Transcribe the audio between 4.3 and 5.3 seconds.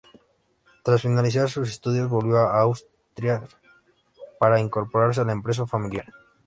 para incorporarse a